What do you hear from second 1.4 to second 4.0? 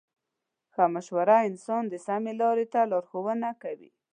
انسان د سمې لارې ته لارښوونه کوي.